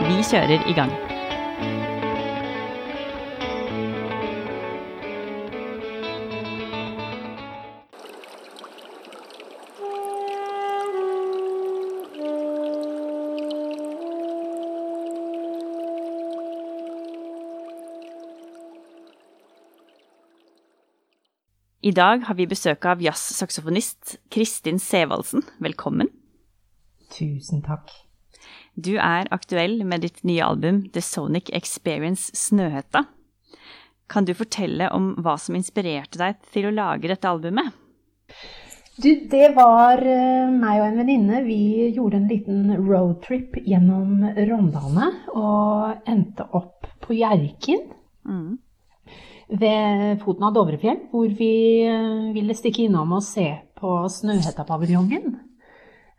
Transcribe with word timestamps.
Vi 0.00 0.22
kjører 0.24 0.68
i 0.68 0.72
gang. 0.72 0.92
I 21.82 21.90
dag 21.96 22.22
har 22.26 22.36
vi 22.38 22.44
besøk 22.46 22.84
av 22.86 23.00
jazzsaksofonist 23.02 24.18
Kristin 24.30 24.78
Sevaldsen. 24.78 25.42
Velkommen. 25.58 26.12
Tusen 27.10 27.64
takk. 27.66 28.09
Du 28.74 28.94
er 28.96 29.28
aktuell 29.34 29.80
med 29.84 30.04
ditt 30.06 30.22
nye 30.26 30.44
album 30.46 30.84
The 30.94 31.02
Sonic 31.04 31.50
Experience 31.56 32.30
Snøhetta. 32.38 33.04
Kan 34.10 34.26
du 34.26 34.34
fortelle 34.34 34.88
om 34.94 35.12
hva 35.22 35.36
som 35.38 35.58
inspirerte 35.58 36.18
deg 36.18 36.40
til 36.50 36.70
å 36.70 36.74
lage 36.74 37.10
dette 37.10 37.30
albumet? 37.30 37.70
Du, 39.00 39.08
det 39.32 39.52
var 39.56 40.02
eh, 40.04 40.50
meg 40.52 40.80
og 40.80 40.88
en 40.88 40.98
venninne. 41.00 41.44
Vi 41.46 41.90
gjorde 41.94 42.18
en 42.18 42.26
liten 42.28 42.74
roadtrip 42.88 43.54
gjennom 43.64 44.26
Rondane 44.50 45.12
og 45.32 46.10
endte 46.10 46.44
opp 46.58 46.90
på 47.00 47.16
Hjerkinn. 47.20 47.86
Mm 48.28 48.58
ved 49.50 50.20
foten 50.22 50.46
av 50.46 50.54
Dovrefjell, 50.54 51.06
hvor 51.10 51.30
vi 51.34 51.82
eh, 51.82 52.32
ville 52.34 52.54
stikke 52.56 52.86
innom 52.86 53.16
og 53.16 53.24
se 53.26 53.48
på 53.80 53.96
Snøhetta-paviljongen. 54.14 55.38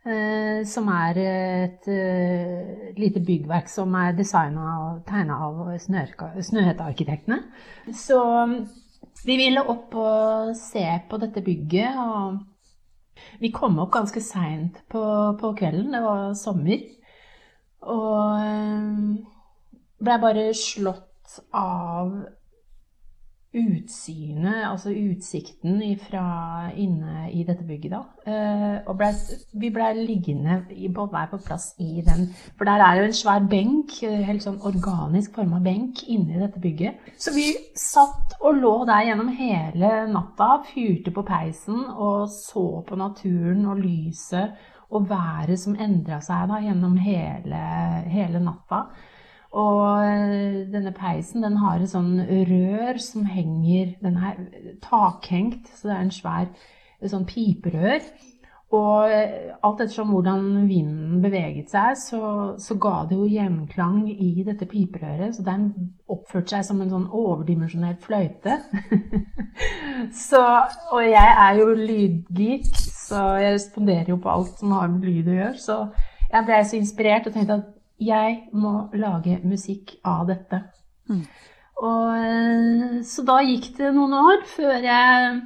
Eh, 0.02 0.64
som 0.66 0.88
er 0.90 1.18
et 1.22 1.84
uh, 1.86 2.94
lite 2.98 3.20
byggverk 3.22 3.68
som 3.70 3.92
er 3.94 4.16
designa 4.18 4.72
og 4.80 5.04
tegna 5.06 5.36
av 5.46 5.60
Snøhetta-arkitektene. 5.78 7.38
Så 7.94 8.18
vi 9.22 9.36
ville 9.38 9.62
opp 9.62 9.94
og 9.94 10.56
se 10.58 10.82
på 11.06 11.20
dette 11.22 11.44
bygget. 11.46 12.00
Og 12.02 13.38
vi 13.38 13.52
kom 13.54 13.78
opp 13.78 13.92
ganske 13.94 14.24
seint 14.26 14.82
på, 14.90 15.04
på, 15.38 15.54
kvelden. 15.60 15.94
Det 15.94 16.02
var 16.02 16.34
sommer. 16.34 16.82
Og 17.94 18.42
uh, 18.42 19.46
blei 20.02 20.20
bare 20.26 20.48
slått 20.58 21.38
av 21.54 22.10
utsynet, 23.52 24.64
altså 24.64 24.90
utsikten 24.90 25.82
fra 26.00 26.70
inne 26.76 27.26
i 27.32 27.42
dette 27.44 27.64
bygget, 27.68 27.92
da. 27.92 28.00
Eh, 28.24 28.78
og 28.88 28.96
ble, 28.96 29.10
vi 29.60 29.68
blei 29.74 29.90
liggende 29.98 30.62
på 30.94 31.06
hver 31.12 31.28
på 31.30 31.40
plass 31.44 31.74
i 31.78 32.00
den. 32.06 32.30
For 32.56 32.64
der 32.64 32.80
er 32.80 33.00
jo 33.00 33.04
en 33.10 33.16
svær 33.16 33.44
benk, 33.50 33.98
eh, 34.08 34.24
helt 34.24 34.44
sånn 34.44 34.60
organisk 34.64 35.36
forma 35.36 35.60
benk, 35.60 36.04
inni 36.08 36.40
dette 36.40 36.60
bygget. 36.60 37.12
Så 37.20 37.34
vi 37.36 37.50
satt 37.76 38.38
og 38.40 38.56
lå 38.56 38.74
der 38.88 39.10
gjennom 39.10 39.28
hele 39.36 39.94
natta, 40.08 40.62
fyrte 40.72 41.12
på 41.12 41.26
peisen 41.28 41.84
og 41.92 42.28
så 42.32 42.66
på 42.88 42.96
naturen 42.96 43.66
og 43.68 43.84
lyset 43.84 44.56
og 44.92 45.08
været 45.08 45.60
som 45.60 45.76
endra 45.80 46.20
seg 46.24 46.48
da 46.50 46.60
gjennom 46.60 46.96
hele, 47.00 47.64
hele 48.12 48.40
natta. 48.40 48.86
Og 49.52 50.04
eh, 50.06 50.62
denne 50.72 50.94
peisen 50.96 51.44
den 51.44 51.58
har 51.60 51.80
et 51.80 51.92
sånn 51.92 52.14
rør 52.48 53.00
som 53.02 53.26
henger 53.28 53.96
Den 54.00 54.16
er 54.16 54.38
takhengt, 54.80 55.68
så 55.76 55.90
det 55.90 55.96
er 55.96 56.04
en 56.06 56.14
svær 56.14 56.46
sånn 57.10 57.26
piperør. 57.28 58.00
Og 58.72 59.10
eh, 59.12 59.50
alt 59.60 59.82
ettersom 59.84 60.14
hvordan 60.14 60.46
vinden 60.64 61.20
beveget 61.20 61.68
seg, 61.74 61.98
så, 62.00 62.20
så, 62.56 62.76
ga 62.80 63.02
det 63.08 63.18
jo 63.18 63.26
gjenklang 63.28 64.06
i 64.08 64.46
dette 64.46 64.64
piperøret. 64.70 65.36
Så 65.36 65.44
den 65.44 65.68
oppførte 66.08 66.54
seg 66.54 66.64
som 66.70 66.80
en 66.80 66.94
sånn 66.94 67.04
overdimensjonert 67.10 68.00
fløyte. 68.00 68.56
så, 70.28 70.40
og 70.88 71.04
jeg 71.04 71.36
er 71.44 71.60
jo 71.60 71.68
lydgeek, 71.76 72.72
så 72.80 73.26
jeg 73.42 73.58
responderer 73.58 74.14
jo 74.14 74.18
på 74.24 74.32
alt 74.32 74.56
som 74.62 74.72
har 74.78 74.88
med 74.88 75.04
lyd 75.04 75.28
å 75.28 75.38
gjøre. 75.42 75.60
Så 75.60 75.78
jeg 76.32 76.48
ble 76.48 76.64
så 76.64 76.80
inspirert 76.80 77.28
og 77.28 77.36
tenkte 77.36 77.60
at 77.60 77.70
jeg 78.06 78.36
må 78.52 78.88
lage 78.98 79.40
musikk 79.46 79.96
av 80.08 80.26
dette. 80.30 80.62
Mm. 81.10 81.24
Og, 81.82 82.12
eh, 82.16 83.00
så 83.06 83.24
da 83.26 83.40
gikk 83.42 83.72
det 83.78 83.90
noen 83.96 84.14
år 84.14 84.44
før 84.46 84.84
jeg, 84.84 85.40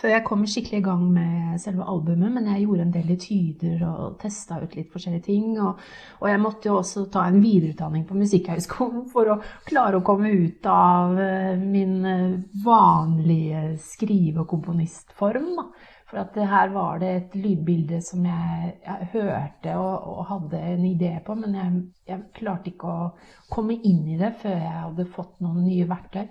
før 0.00 0.14
jeg 0.14 0.24
kom 0.24 0.46
skikkelig 0.48 0.78
i 0.80 0.86
gang 0.86 1.02
med 1.12 1.60
selve 1.60 1.84
albumet. 1.84 2.32
Men 2.32 2.48
jeg 2.52 2.64
gjorde 2.64 2.86
en 2.86 2.94
del 2.94 3.12
etyder 3.16 3.84
og 3.88 4.16
testa 4.22 4.60
ut 4.62 4.76
litt 4.78 4.88
forskjellige 4.92 5.26
ting. 5.28 5.52
Og, 5.58 5.82
og, 6.20 6.26
jeg 6.30 6.40
måtte 6.40 6.70
jo 6.70 6.78
også 6.78 7.04
ta 7.12 7.26
en 7.28 7.40
videreutdanning 7.42 8.06
på 8.08 8.16
Musikkhøgskolen 8.16 9.06
for 9.12 9.34
å 9.34 9.40
klare 9.68 10.00
å 10.00 10.06
komme 10.06 10.32
ut 10.32 10.70
av 10.70 11.20
eh, 11.20 11.54
min 11.60 11.96
eh, 12.08 12.40
vanlige 12.64 13.74
skrive- 13.84 14.44
og 14.44 14.50
komponistform. 14.54 15.52
Da. 15.58 15.68
For 16.10 16.18
at 16.24 16.34
her 16.34 16.72
var 16.74 16.98
det 16.98 17.10
et 17.14 17.34
lydbilde 17.38 18.00
som 18.02 18.24
jeg, 18.26 18.72
jeg 18.82 19.08
hørte 19.12 19.76
og, 19.78 20.08
og, 20.10 20.24
hadde 20.26 20.62
en 20.72 20.88
idé 20.88 21.12
på, 21.22 21.36
men 21.38 21.54
jeg, 21.54 21.76
jeg, 22.10 22.24
klarte 22.34 22.72
ikke 22.72 22.90
å 22.90 23.04
komme 23.52 23.76
inn 23.78 24.02
i 24.10 24.18
det 24.18 24.32
før 24.40 24.56
jeg 24.56 24.74
hadde 24.74 25.06
fått 25.14 25.36
noen 25.44 25.62
nye 25.68 25.86
verktøy. 25.86 26.26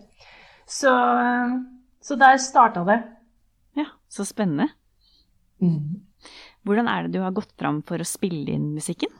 Så, 0.67 0.91
så 2.03 2.19
der 2.19 2.41
starta 2.43 2.83
det. 2.91 2.99
Ja, 3.79 3.87
så 4.11 4.27
spennende. 4.27 4.67
Mm. 5.63 6.03
Hvordan 6.67 6.91
er 6.91 7.07
det 7.07 7.15
du 7.15 7.23
har 7.23 7.35
gått 7.35 7.55
fram 7.55 7.79
for 7.87 8.03
å 8.03 8.07
spille 8.07 8.51
inn 8.51 8.73
musikken? 8.75 9.15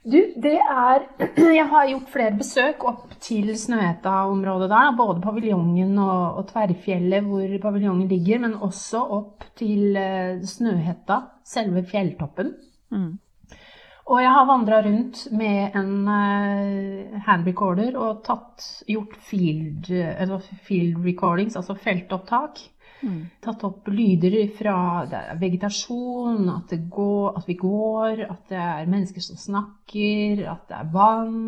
Du, 0.00 0.16
det 0.40 0.56
er 0.56 1.02
Jeg 1.60 1.66
har 1.68 1.88
gjort 1.90 2.12
flere 2.12 2.36
besøk 2.38 2.84
opp 2.88 3.10
til 3.20 3.50
Snøhetta-området 3.52 4.70
der. 4.72 4.94
Både 4.96 5.20
paviljongen 5.20 5.98
og, 6.00 6.38
og, 6.40 6.46
Tverrfjellet 6.48 7.26
hvor 7.26 7.56
paviljongen 7.62 8.08
ligger, 8.08 8.40
men 8.46 8.56
også 8.56 9.02
opp 9.18 9.44
til 9.60 9.98
uh, 10.00 10.40
Snøhetta, 10.40 11.20
selve 11.44 11.84
fjelltoppen. 11.90 12.54
Mm. 12.96 13.12
Og 14.10 14.22
jeg 14.24 14.32
har 14.34 14.48
vandra 14.48 14.80
rundt 14.86 15.26
med 15.36 15.76
en 15.76 15.92
uh, 16.08 17.20
handrecorder 17.28 18.00
og 18.00 18.24
tatt, 18.24 18.64
gjort 18.88 19.20
field, 19.28 19.92
uh, 19.92 20.40
field 20.64 20.96
recordings, 21.04 21.60
altså 21.60 21.76
feltopptak. 21.76 22.64
Mm. 23.00 23.20
Tatt 23.40 23.64
opp 23.64 23.88
lyder 23.88 24.36
fra 24.56 24.76
vegetasjon, 25.40 26.48
at, 26.52 26.74
går, 26.92 27.38
at, 27.38 27.48
vi 27.48 27.56
går, 27.60 28.24
at 28.26 28.42
det 28.52 28.60
er 28.60 28.90
mennesker 28.90 29.24
som 29.24 29.40
snakker, 29.40 30.44
at 30.52 30.66
det 30.68 30.80
er 30.80 30.92
vann, 30.92 31.40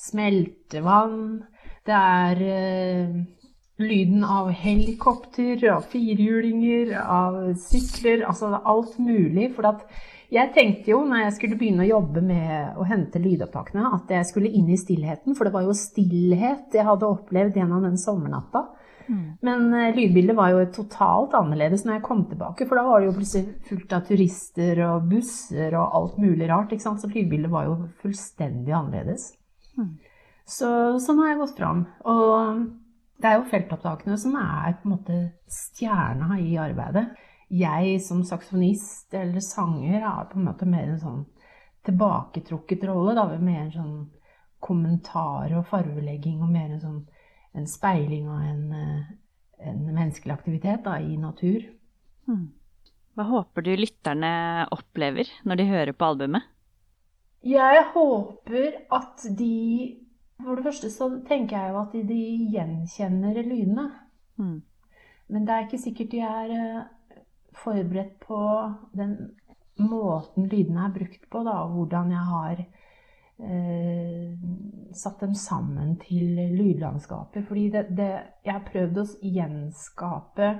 smeltevann. 0.00 1.44
Det 1.84 1.94
er 1.94 2.40
eh, 2.48 3.18
lyden 3.84 4.24
av 4.24 4.50
helikopter, 4.56 5.60
av 5.74 5.86
firehjulinger, 5.92 6.94
av 7.02 7.38
sykler. 7.60 8.24
Altså 8.28 8.54
alt 8.64 8.98
mulig. 9.02 9.50
For 9.56 9.68
jeg 10.32 10.52
tenkte 10.56 10.94
jo 10.94 11.02
når 11.04 11.26
jeg 11.26 11.34
skulle 11.38 11.58
begynne 11.60 11.84
å 11.84 11.90
jobbe 11.90 12.22
med 12.24 12.80
å 12.80 12.86
hente 12.88 13.20
lydopptakene, 13.22 13.90
at 13.98 14.14
jeg 14.16 14.30
skulle 14.30 14.52
inn 14.52 14.70
i 14.72 14.80
stillheten. 14.80 15.36
For 15.36 15.46
det 15.46 15.54
var 15.56 15.66
jo 15.66 15.76
stillhet 15.76 16.74
jeg 16.74 16.88
hadde 16.88 17.10
opplevd 17.10 17.60
gjennom 17.60 17.84
den 17.84 18.00
sommernatta. 18.00 18.64
Mm. 19.08 19.24
Men 19.44 19.66
uh, 19.74 19.90
lydbildet 19.96 20.36
var 20.38 20.52
jo 20.52 20.64
totalt 20.74 21.36
annerledes 21.38 21.84
når 21.84 21.98
jeg 21.98 22.06
kom 22.06 22.24
tilbake, 22.30 22.68
for 22.68 22.80
da 22.80 22.86
var 22.86 23.02
det 23.02 23.10
jo 23.10 23.16
plutselig 23.18 23.58
fullt 23.68 23.96
av 23.96 24.06
turister 24.08 24.80
og 24.88 25.10
busser 25.10 25.76
og 25.80 25.98
alt 26.00 26.16
mulig 26.22 26.48
rart. 26.50 26.72
ikke 26.72 26.86
sant? 26.86 27.02
Så 27.02 27.10
lydbildet 27.12 27.52
var 27.52 27.68
jo 27.68 27.76
fullstendig 28.02 28.74
annerledes. 28.76 29.32
Mm. 29.78 29.92
Så 30.44 30.70
sånn 31.00 31.20
har 31.22 31.32
jeg 31.32 31.40
gått 31.40 31.58
fram. 31.58 31.84
Og 32.10 32.64
det 33.20 33.30
er 33.30 33.38
jo 33.38 33.46
feltopptakene 33.48 34.16
som 34.20 34.34
er 34.40 34.74
på 34.80 34.88
en 34.88 34.96
måte 34.96 35.20
stjerna 35.50 36.38
i 36.42 36.56
arbeidet. 36.60 37.06
Jeg 37.54 38.00
som 38.02 38.24
saksofonist 38.26 39.14
eller 39.14 39.44
sanger 39.44 40.02
har 40.02 40.26
på 40.30 40.40
en 40.40 40.48
måte 40.48 40.68
mer 40.68 40.88
en 40.88 41.00
sånn 41.00 41.22
tilbaketrukket 41.84 42.84
rolle. 42.88 43.14
da, 43.14 43.26
Mer 43.38 43.66
en 43.66 43.72
sånn 43.72 43.96
kommentar 44.64 45.52
og 45.58 45.66
farvelegging 45.68 46.42
og 46.42 46.50
mer 46.50 46.70
en 46.70 46.80
sånn 46.80 47.00
en 47.54 47.66
speiling 47.70 48.28
av 48.28 48.42
en, 48.42 48.72
eh, 48.72 49.68
en 49.68 49.80
menneskelig 49.94 50.34
aktivitet 50.34 50.84
da, 50.84 50.98
i 51.00 51.16
natur. 51.16 51.64
Hmm. 52.26 52.52
Hva 53.14 53.28
håper 53.28 53.62
du 53.62 53.74
lytterne 53.78 54.66
opplever 54.74 55.28
når 55.46 55.60
de 55.60 55.70
hører 55.70 55.94
på 55.94 56.08
albumet? 56.10 56.48
Jeg 57.44 57.84
håper 57.94 58.80
at 58.92 59.26
de 59.38 60.00
For 60.44 60.58
det 60.58 60.64
første 60.64 60.88
så 60.90 61.06
tenker 61.28 61.56
jeg 61.56 61.70
jo 61.70 61.76
at 61.78 61.92
de, 61.94 62.00
de 62.08 62.48
gjenkjenner 62.52 63.36
lydene. 63.46 63.84
Mm. 64.36 64.56
Men 65.30 65.44
det 65.46 65.54
er 65.54 65.62
ikke 65.64 65.78
sikkert 65.78 66.10
de 66.10 66.20
er 66.26 66.50
eh, 66.56 67.20
forberedt 67.54 68.16
på 68.20 68.40
den 68.98 69.14
måten 69.78 70.48
lydene 70.50 70.88
er 70.88 70.96
brukt 70.96 71.22
på, 71.30 71.44
da, 71.46 71.54
og 71.62 71.76
hvordan 71.76 72.10
jeg 72.10 72.26
har 72.32 72.64
eh, 72.64 72.83
satt 74.94 75.20
dem 75.20 75.34
sammen 75.34 75.96
til 75.98 76.36
lydlandskapet. 76.54 77.46
Fordi 77.48 77.70
det, 77.70 77.86
det, 77.96 78.10
jeg 78.44 78.52
har 78.52 78.64
prøvd 78.68 79.00
å 79.02 79.06
gjenskape 79.26 80.50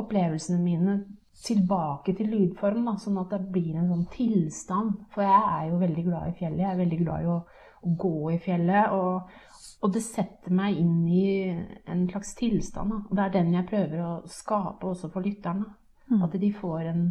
opplevelsene 0.00 0.60
mine 0.62 0.98
tilbake 1.42 2.14
til 2.16 2.28
lydform, 2.32 2.84
da, 2.86 2.96
sånn 3.00 3.18
at 3.22 3.32
det 3.32 3.40
blir 3.54 3.78
en 3.78 3.88
sånn 3.90 4.04
tilstand. 4.12 5.00
For 5.14 5.24
jeg 5.24 5.42
er 5.56 5.70
jo 5.70 5.80
veldig 5.80 6.04
glad 6.06 6.28
i 6.28 6.36
fjellet. 6.38 6.62
Jeg 6.64 6.70
er 6.74 6.82
veldig 6.82 7.00
glad 7.00 7.24
i 7.24 7.32
å, 7.32 7.38
å 7.82 7.94
gå 8.04 8.14
i 8.34 8.38
fjellet. 8.44 8.92
Og, 8.92 9.34
og, 9.80 9.90
det 9.96 10.04
setter 10.06 10.54
meg 10.54 10.78
inn 10.78 11.02
i 11.08 11.26
en 11.50 12.06
slags 12.12 12.36
tilstand. 12.38 12.94
Da. 12.94 13.02
Og 13.08 13.18
det 13.18 13.26
er 13.26 13.36
den 13.38 13.52
jeg 13.56 13.68
prøver 13.72 14.04
å 14.06 14.14
skape 14.30 14.92
også 14.92 15.10
for 15.12 15.24
lytterne. 15.24 15.66
Mm. 16.12 16.22
At 16.26 16.40
de 16.40 16.52
får 16.54 16.92
en 16.92 17.04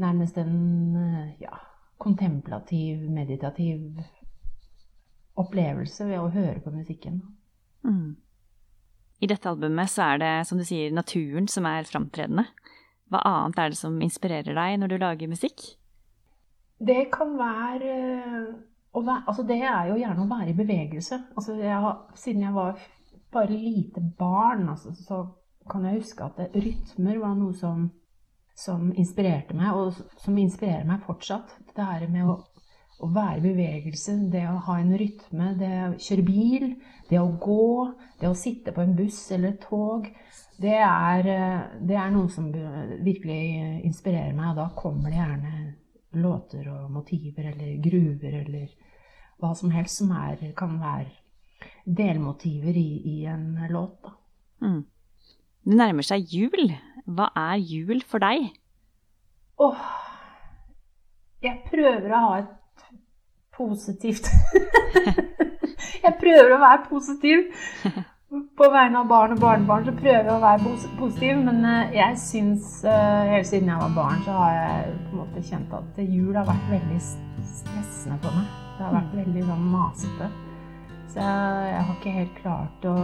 nærmest 0.00 0.36
en 0.40 0.56
ja, 1.40 1.56
kontemplativ, 2.02 3.02
meditativ 3.10 4.02
opplevelse 5.36 6.06
ved 6.08 6.20
å 6.20 6.30
høre 6.32 6.60
på 6.64 6.72
musikken. 6.74 7.20
Mm. 7.86 8.16
I 9.20 9.28
dette 9.30 9.48
albumet 9.48 9.90
så 9.92 10.10
er 10.10 10.20
det, 10.20 10.32
som 10.48 10.60
du 10.60 10.64
sier, 10.66 10.92
naturen 10.92 11.48
som 11.48 11.68
er 11.68 11.88
framtredende. 11.88 12.46
Hva 13.12 13.22
annet 13.24 13.60
er 13.62 13.72
det 13.72 13.78
som 13.78 14.00
inspirerer 14.02 14.56
deg 14.56 14.80
når 14.80 14.92
du 14.92 14.96
lager 15.00 15.30
musikk? 15.30 15.62
Det 16.76 17.06
kan 17.14 17.32
være, 17.38 17.92
være 18.92 19.22
altså 19.22 19.44
Det 19.48 19.60
er 19.62 19.92
jo 19.92 20.00
gjerne 20.00 20.24
å 20.24 20.28
være 20.28 20.52
i 20.52 20.58
bevegelse. 20.58 21.20
Altså 21.36 21.56
jeg 21.60 21.80
har, 21.86 22.00
siden 22.18 22.44
jeg 22.44 22.56
var 22.56 22.82
bare 23.32 23.52
lite 23.52 24.02
barn, 24.18 24.68
altså, 24.68 24.92
så 24.92 25.22
kan 25.70 25.86
jeg 25.86 26.02
huske 26.02 26.26
at 26.26 26.54
rytmer 26.54 27.22
var 27.22 27.34
noe 27.38 27.54
som, 27.56 27.88
som, 28.56 28.90
inspirerte 28.96 29.56
meg, 29.56 29.76
og 29.76 30.22
som 30.24 30.38
inspirerer 30.40 30.86
meg 30.88 31.04
fortsatt. 31.06 31.54
Det 31.76 31.84
her 31.84 32.06
med 32.12 32.30
å, 32.32 32.38
å 33.04 33.10
være 33.12 33.40
i 33.40 33.46
bevegelse, 33.50 34.16
det 34.32 34.46
å 34.48 34.58
ha 34.68 34.78
en 34.80 34.94
rytme, 34.98 35.52
det 35.60 35.72
å 35.84 35.94
kjøre 36.00 36.26
bil, 36.26 36.70
det 37.10 37.20
å 37.20 37.28
gå, 37.40 37.70
det 38.20 38.30
å 38.30 38.38
sitte 38.38 38.74
på 38.74 38.82
en 38.82 38.96
buss 38.98 39.20
eller 39.36 39.54
et 39.54 39.62
tog 39.66 40.08
det 40.56 40.76
er, 40.80 41.26
eh, 41.28 41.64
det 41.84 41.96
er, 41.96 42.10
noe 42.12 42.30
som 42.32 42.48
virkelig 42.48 43.82
inspirerer 43.84 44.32
meg, 44.36 44.54
og 44.54 44.60
da 44.60 44.68
kommer 44.76 45.12
det 45.12 45.20
gjerne 45.20 45.54
låter 46.16 46.68
og 46.72 46.90
motiver 46.94 47.50
eller 47.52 47.76
gruver 47.84 48.38
eller 48.40 48.70
hva 49.42 49.52
som 49.56 49.72
helst 49.74 50.00
som 50.00 50.14
er, 50.16 50.40
kan 50.56 50.78
være 50.80 51.10
delmotiver 51.84 52.76
i, 52.76 52.90
i 53.04 53.16
en 53.28 53.58
låt. 53.68 53.98
Da. 54.02 54.14
Mm. 54.64 54.84
Det 55.66 55.76
nærmer 55.76 56.06
seg 56.06 56.24
jul. 56.32 56.72
Hva 57.06 57.30
er 57.38 57.56
jul 57.62 58.02
for 58.02 58.22
deg? 58.22 58.50
Åh 59.62 59.86
Jeg 61.44 61.62
prøver 61.70 62.10
å 62.10 62.24
ha 62.26 62.34
et 62.42 62.90
positivt 63.56 64.28
Jeg 66.04 66.12
prøver 66.20 66.56
å 66.56 66.60
være 66.60 66.84
positiv 66.90 67.46
på 68.26 68.68
vegne 68.72 68.98
av 68.98 69.06
barn 69.06 69.34
og 69.36 69.40
barnebarn 69.40 69.84
så 69.86 69.92
prøver 69.94 70.26
jeg 70.26 70.34
å 70.34 70.42
være 70.42 70.72
positiv, 70.98 71.36
men 71.46 71.60
eh, 71.68 71.92
jeg 71.94 72.18
syns 72.18 72.72
eh, 72.84 73.28
Helt 73.30 73.46
siden 73.46 73.70
jeg 73.70 73.78
var 73.78 73.92
barn, 73.94 74.24
så 74.26 74.34
har 74.34 74.56
jeg 74.56 74.96
på 74.96 75.12
en 75.12 75.20
måte 75.20 75.44
kjent 75.46 75.76
at 75.78 76.00
jul 76.02 76.34
har 76.34 76.48
vært 76.48 76.72
veldig 76.72 76.98
stressende 77.04 78.18
for 78.24 78.34
meg. 78.34 78.48
Det 78.76 78.84
har 78.84 78.96
vært 78.96 79.14
veldig 79.20 79.44
sånn 79.46 79.68
masete. 79.72 80.30
Så 81.12 81.22
jeg, 81.22 81.70
jeg 81.70 81.84
har 81.86 81.94
ikke 81.94 82.16
helt 82.16 82.34
klart 82.42 82.88
å 82.90 82.96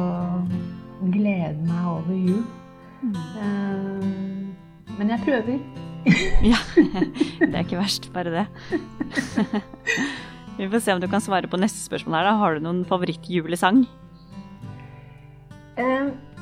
glede 1.15 1.71
meg 1.71 1.89
over 1.95 2.19
jul. 2.19 2.43
Mm. 3.03 4.53
Men 4.99 5.11
jeg 5.11 5.25
prøver. 5.25 5.59
ja. 6.53 6.59
Det 7.41 7.55
er 7.55 7.65
ikke 7.65 7.81
verst, 7.81 8.11
bare 8.15 8.31
det. 8.35 8.47
Vi 10.59 10.69
får 10.69 10.83
se 10.85 10.95
om 10.95 11.01
du 11.01 11.09
kan 11.11 11.23
svare 11.25 11.49
på 11.51 11.59
neste 11.61 11.81
spørsmål 11.83 12.19
her. 12.21 12.31
da. 12.31 12.37
Har 12.39 12.55
du 12.55 12.65
noen 12.67 12.85
favorittjulesang? 12.87 13.85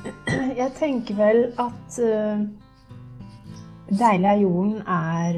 Jeg 0.60 0.72
tenker 0.78 1.16
vel 1.16 1.40
at 1.60 1.98
uh, 2.00 2.40
'Deilig 3.90 4.28
er 4.30 4.40
jorden' 4.40 4.82
er, 4.86 5.36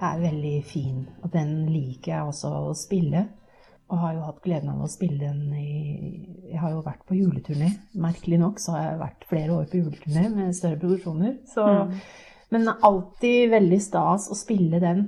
er 0.00 0.18
veldig 0.20 0.64
fin. 0.64 1.08
Og 1.22 1.32
den 1.32 1.66
liker 1.72 2.12
jeg 2.12 2.22
også 2.28 2.50
å 2.68 2.74
spille. 2.76 3.24
Og 3.88 4.02
har 4.02 4.14
jo 4.14 4.26
hatt 4.26 4.42
gleden 4.44 4.70
av 4.74 4.82
å 4.84 4.90
spille 4.90 5.18
den 5.18 5.54
i 5.56 5.79
Jeg 6.60 6.66
har 6.66 6.74
jo 6.74 6.82
vært 6.84 7.06
på 7.08 7.16
juleturné. 7.16 7.70
Merkelig 7.96 8.36
nok 8.42 8.58
så 8.60 8.74
har 8.76 8.82
jeg 8.84 8.98
vært 9.00 9.22
flere 9.30 9.54
år 9.56 9.70
på 9.70 9.80
juleturné 9.80 10.26
med 10.28 10.52
større 10.52 10.76
produksjoner. 10.82 11.38
Så, 11.48 11.64
mm. 11.64 11.94
Men 12.52 12.68
alltid 12.68 13.48
veldig 13.54 13.78
stas 13.80 14.26
å 14.28 14.36
spille 14.36 14.82
den 14.82 15.06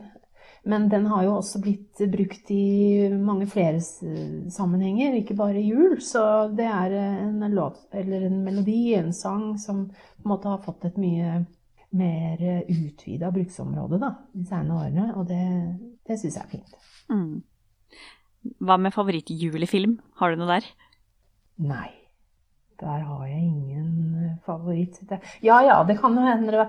men 0.63 0.89
den 0.89 1.09
har 1.11 1.25
jo 1.27 1.37
også 1.41 1.59
blitt 1.63 2.01
brukt 2.13 2.51
i 2.55 3.09
mange 3.19 3.49
flere 3.51 3.81
sammenhenger, 3.83 5.17
ikke 5.19 5.35
bare 5.39 5.63
jul. 5.63 5.97
Så 6.05 6.23
det 6.55 6.69
er 6.71 6.95
en 7.01 7.43
låt, 7.51 7.81
eller 7.91 8.29
en 8.29 8.39
melodi, 8.45 8.95
en 8.95 9.11
sang, 9.17 9.57
som 9.59 9.89
på 9.91 10.23
en 10.23 10.33
måte 10.35 10.53
har 10.53 10.63
fått 10.63 10.87
et 10.87 11.01
mye 11.03 11.41
mer 11.93 12.45
utvida 12.71 13.33
bruksområde 13.35 13.99
da, 14.01 14.15
de 14.33 14.47
senere 14.47 14.87
årene. 14.87 15.09
Og 15.19 15.27
det, 15.33 15.43
det 16.07 16.21
syns 16.21 16.39
jeg 16.39 16.47
er 16.47 16.53
fint. 16.55 16.79
Mm. 17.11 17.43
Hva 18.63 18.79
med 18.79 18.95
favorittjulefilm? 18.95 19.99
Har 20.23 20.31
du 20.31 20.41
noe 20.41 20.61
der? 20.61 20.71
Nei. 21.63 21.91
Der 22.83 23.05
har 23.07 23.27
jeg 23.27 23.39
ingen 23.39 24.39
favoritt. 24.47 24.99
Ja 25.43 25.61
ja, 25.63 25.83
det 25.87 26.01
kan 26.01 26.19
jo 26.19 26.27
hende 26.27 26.67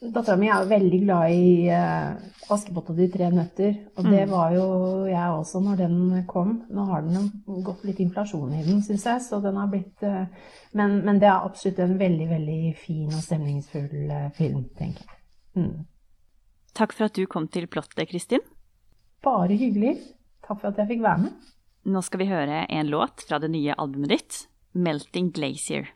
Dattera 0.00 0.38
mi 0.40 0.48
er 0.48 0.64
veldig 0.64 0.98
glad 1.02 1.32
i 1.36 1.66
uh, 1.68 2.14
'Askepott 2.48 2.88
og 2.88 2.96
de 2.96 3.08
tre 3.12 3.26
nøtter'. 3.28 3.74
Og 3.98 4.06
det 4.06 4.22
mm. 4.24 4.30
var 4.30 4.54
jo 4.54 4.64
jeg 5.04 5.34
også 5.34 5.60
når 5.60 5.76
den 5.76 5.98
kom. 6.26 6.54
Nå 6.70 6.86
har 6.88 7.04
den 7.04 7.28
gått 7.66 7.84
litt 7.84 8.00
inflasjon 8.00 8.54
i 8.56 8.62
den, 8.64 8.80
syns 8.86 9.04
jeg. 9.04 9.20
Så 9.26 9.42
den 9.44 9.60
har 9.60 9.68
blitt 9.68 10.00
uh, 10.08 10.24
men, 10.72 11.02
men, 11.04 11.20
det 11.20 11.28
er 11.28 11.44
absolutt 11.44 11.82
en 11.84 11.98
veldig, 12.00 12.30
veldig 12.30 12.74
fin 12.80 13.12
og 13.12 13.20
stemningsfull 13.20 14.08
uh, 14.08 14.30
film, 14.38 14.64
tenker 14.78 15.04
jeg. 15.04 15.20
Mm. 15.60 15.84
Takk 16.80 16.96
for 16.96 17.10
at 17.10 17.20
du 17.20 17.26
kom 17.28 17.50
til 17.52 17.68
Plottet, 17.68 18.08
Kristin. 18.08 18.40
Bare 19.20 19.52
hyggelig. 19.52 19.98
Takk 20.46 20.62
for 20.62 20.72
at 20.72 20.80
jeg 20.80 20.94
fikk 20.94 21.04
være 21.04 21.26
med. 21.26 21.50
Nå 21.84 22.02
skal 22.04 22.20
vi 22.20 22.28
høre 22.28 22.66
en 22.68 22.90
låt 22.92 23.24
fra 23.28 23.38
det 23.40 23.48
nye 23.54 23.74
albumet 23.78 24.12
ditt, 24.12 24.48
'Melting 24.74 25.32
Glacier'. 25.32 25.88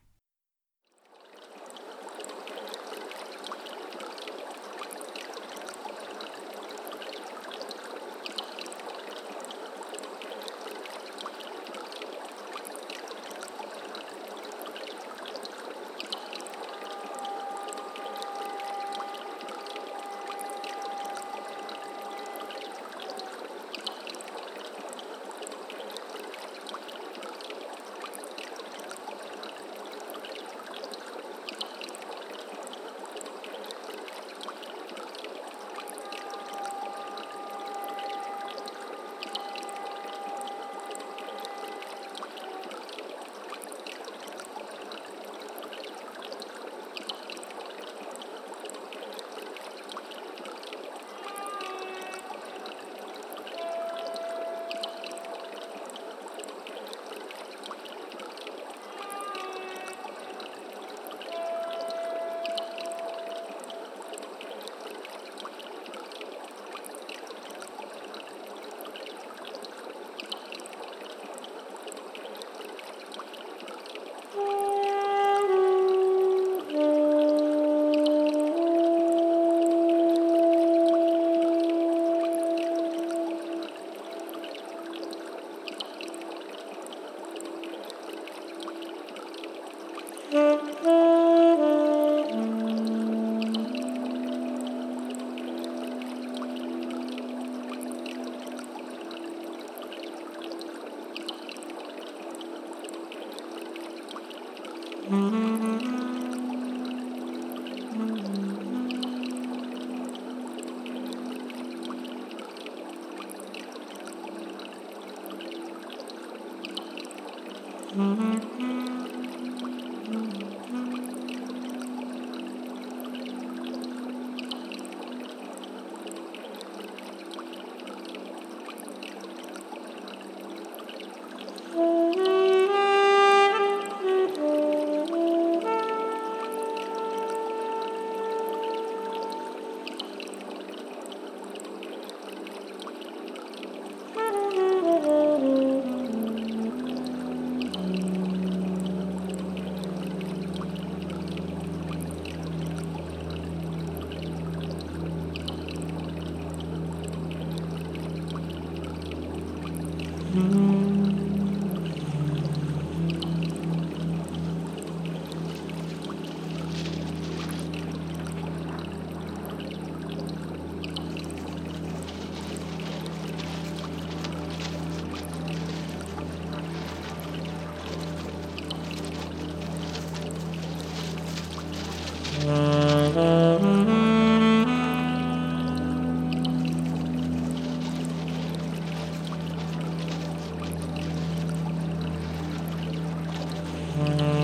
Mm-hmm. 193.96 194.34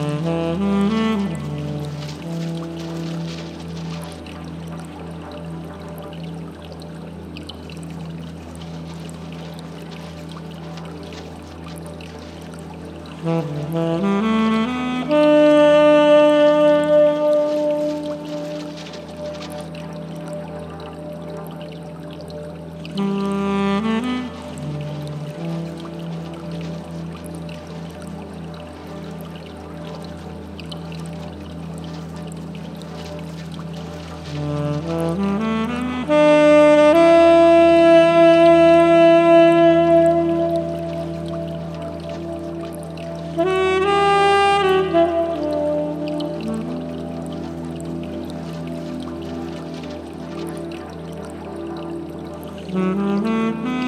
Música 52.72 53.79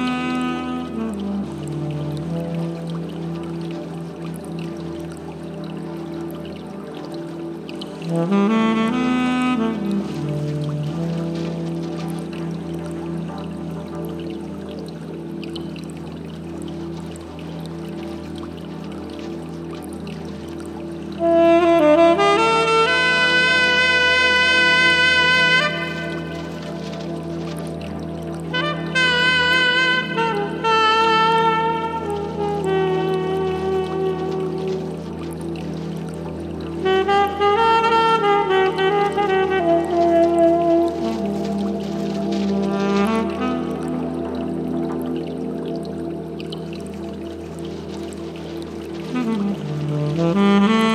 Mm-hmm. 49.13 50.92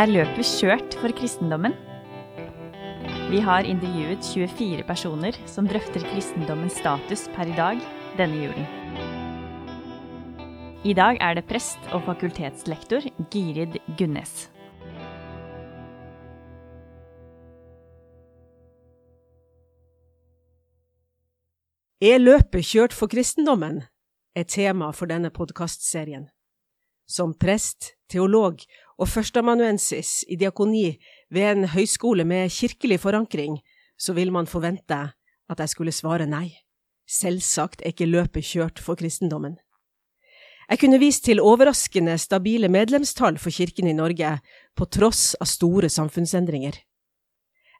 Er 0.00 0.08
løpet 0.08 0.48
kjørt 0.48 0.94
for 0.96 1.12
kristendommen? 1.12 1.74
Vi 3.28 3.40
har 3.44 3.66
intervjuet 3.68 4.24
24 4.24 4.86
personer 4.88 5.36
som 5.50 5.66
drøfter 5.68 6.06
kristendommens 6.06 6.78
status 6.80 7.26
per 7.34 7.50
i 7.50 7.56
dag 7.58 7.82
denne 8.16 8.38
julen. 8.40 8.64
I 10.88 10.96
dag 10.96 11.20
er 11.20 11.36
det 11.36 11.44
prest 11.50 11.92
og 11.92 12.06
fakultetslektor 12.08 13.04
Girid 13.28 13.76
Gunnes. 14.00 14.48
Er 22.00 22.24
løpet 22.24 22.72
kjørt 22.72 22.96
for 22.96 23.12
kristendommen? 23.12 23.82
er 24.32 24.48
tema 24.48 24.94
for 24.96 25.12
denne 25.12 25.28
podkastserien. 25.28 26.30
Som 27.10 27.32
prest, 27.34 27.96
teolog 28.10 28.60
og 29.00 29.08
førsteamanuensis 29.10 30.20
i 30.30 30.36
diakoni 30.38 30.92
ved 31.34 31.46
en 31.48 31.68
høyskole 31.72 32.22
med 32.24 32.52
kirkelig 32.54 33.00
forankring, 33.02 33.56
så 33.98 34.14
vil 34.14 34.30
man 34.32 34.46
forvente 34.46 35.00
at 35.50 35.62
jeg 35.62 35.72
skulle 35.72 35.94
svare 35.94 36.28
nei. 36.30 36.52
Selvsagt 37.10 37.82
er 37.82 37.90
ikke 37.90 38.06
løpet 38.06 38.46
kjørt 38.46 38.78
for 38.78 38.94
kristendommen. 38.94 39.56
Jeg 40.70 40.78
kunne 40.78 41.00
vist 41.02 41.24
til 41.26 41.42
overraskende 41.42 42.14
stabile 42.22 42.68
medlemstall 42.70 43.40
for 43.42 43.50
kirken 43.50 43.88
i 43.90 43.96
Norge, 43.96 44.36
på 44.78 44.86
tross 44.86 45.32
av 45.42 45.50
store 45.50 45.90
samfunnsendringer. 45.90 46.78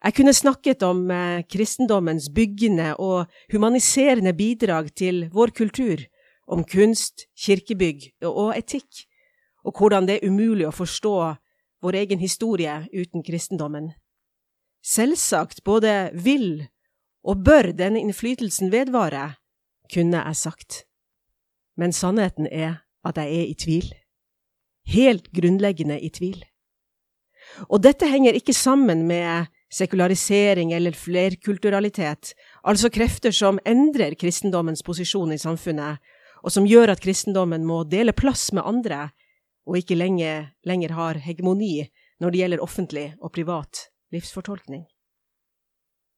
Jeg 0.00 0.16
kunne 0.16 0.34
snakket 0.34 0.82
om 0.82 1.04
eh, 1.12 1.44
kristendommens 1.46 2.26
byggende 2.34 2.96
og 2.98 3.30
humaniserende 3.52 4.32
bidrag 4.34 4.90
til 4.96 5.28
vår 5.30 5.52
kultur, 5.54 6.02
om 6.50 6.64
kunst, 6.66 7.28
kirkebygg 7.38 8.08
og 8.26 8.56
etikk, 8.56 9.04
og 9.64 9.78
hvordan 9.78 10.08
det 10.08 10.18
er 10.18 10.28
umulig 10.28 10.66
å 10.68 10.74
forstå 10.74 11.16
vår 11.84 11.98
egen 12.02 12.20
historie 12.20 12.82
uten 12.92 13.24
kristendommen. 13.24 13.92
Selvsagt 14.84 15.64
både 15.64 16.10
vil 16.14 16.66
og 17.24 17.42
bør 17.44 17.72
denne 17.76 18.00
innflytelsen 18.00 18.72
vedvare, 18.72 19.34
kunne 19.92 20.22
jeg 20.24 20.36
sagt. 20.40 20.84
Men 21.76 21.92
sannheten 21.92 22.48
er 22.48 22.80
at 23.04 23.18
jeg 23.20 23.40
er 23.40 23.48
i 23.48 23.56
tvil. 23.56 23.90
Helt 24.88 25.28
grunnleggende 25.36 26.00
i 26.00 26.08
tvil. 26.08 26.40
Og 27.68 27.82
dette 27.84 28.08
henger 28.08 28.36
ikke 28.36 28.54
sammen 28.56 29.06
med 29.08 29.50
sekularisering 29.70 30.72
eller 30.74 30.96
flerkulturalitet, 30.98 32.34
altså 32.66 32.90
krefter 32.90 33.34
som 33.34 33.60
endrer 33.66 34.16
kristendommens 34.18 34.82
posisjon 34.82 35.32
i 35.32 35.38
samfunnet, 35.38 36.00
og 36.42 36.52
som 36.52 36.66
gjør 36.66 36.94
at 36.94 37.02
kristendommen 37.02 37.66
må 37.68 37.84
dele 37.84 38.14
plass 38.16 38.48
med 38.56 38.66
andre, 38.66 39.10
og 39.70 39.78
ikke 39.78 39.94
lenge, 39.94 40.50
lenger 40.66 40.96
har 40.98 41.20
hegemoni 41.22 41.86
når 42.20 42.32
det 42.32 42.40
gjelder 42.42 42.62
offentlig 42.64 43.04
og 43.22 43.30
privat 43.32 43.86
livsfortolkning. 44.10 44.88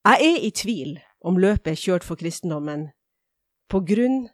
Jeg 0.09 0.28
er 0.32 0.38
i 0.40 0.50
tvil 0.50 0.97
om 1.21 1.37
løpet 1.37 1.75
er 1.75 1.82
kjørt 1.82 2.06
for 2.06 2.16
kristendommen 2.16 2.88
på 3.68 3.82
grunn 3.87 4.25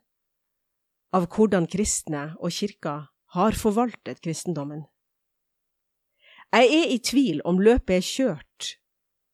av 1.13 1.27
hvordan 1.35 1.67
kristne 1.67 2.31
og 2.39 2.55
kirka 2.55 2.95
har 3.35 3.59
forvaltet 3.59 4.23
kristendommen. 4.23 4.87
Jeg 6.55 6.71
er 6.79 6.95
i 6.95 7.03
tvil 7.03 7.43
om 7.45 7.59
løpet 7.61 7.99
er 7.99 8.07
kjørt 8.07 8.71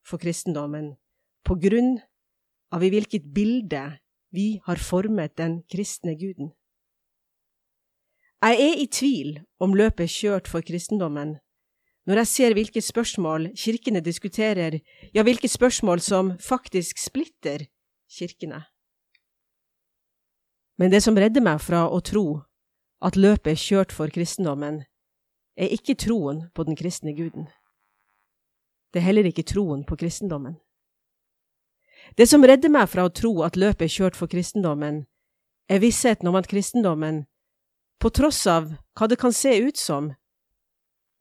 for 0.03 0.19
kristendommen 0.19 0.95
på 1.45 1.61
grunn 1.61 1.99
av 2.75 2.83
i 2.83 2.91
hvilket 2.91 3.29
bilde 3.37 3.85
vi 4.35 4.49
har 4.65 4.81
formet 4.81 5.37
den 5.39 5.61
kristne 5.71 6.17
guden. 6.19 6.55
Jeg 8.45 8.61
er 8.61 8.81
i 8.83 8.87
tvil 8.87 9.39
om 9.65 9.73
løpet 9.73 10.05
er 10.05 10.13
kjørt 10.13 10.49
for 10.51 10.61
kristendommen 10.61 11.39
når 12.05 12.21
jeg 12.21 12.29
ser 12.29 12.55
hvilke 12.57 12.81
spørsmål 12.85 13.47
kirkene 13.57 14.03
diskuterer, 14.05 14.81
ja, 15.15 15.23
hvilke 15.23 15.49
spørsmål 15.49 16.01
som 16.01 16.35
faktisk 16.41 16.99
splitter 17.01 17.65
kirkene. 18.13 18.61
Men 20.77 20.91
det 20.93 21.01
som 21.03 21.17
redder 21.17 21.41
meg 21.41 21.63
fra 21.65 21.87
å 21.89 22.03
tro 22.05 22.43
at 23.05 23.17
løpet 23.17 23.55
er 23.55 23.61
kjørt 23.61 23.93
for 23.93 24.13
kristendommen, 24.13 24.83
er 25.57 25.73
ikke 25.73 25.97
troen 25.97 26.49
på 26.55 26.65
den 26.69 26.77
kristne 26.77 27.15
guden. 27.17 27.49
Det 28.93 29.01
er 29.01 29.09
heller 29.09 29.25
ikke 29.25 29.47
troen 29.47 29.85
på 29.87 29.97
kristendommen. 29.97 30.59
Det 32.19 32.29
som 32.29 32.45
redder 32.45 32.69
meg 32.69 32.91
fra 32.91 33.07
å 33.07 33.13
tro 33.13 33.39
at 33.47 33.57
løpet 33.57 33.87
er 33.87 33.95
kjørt 33.97 34.19
for 34.19 34.29
kristendommen, 34.29 35.07
er 35.71 35.81
vissheten 35.81 36.29
om 36.29 36.37
at 36.37 36.51
kristendommen, 36.51 37.25
på 37.99 38.11
tross 38.11 38.47
av 38.47 38.71
hva 38.99 39.09
det 39.09 39.19
kan 39.21 39.33
se 39.33 39.57
ut 39.59 39.81
som, 39.81 40.13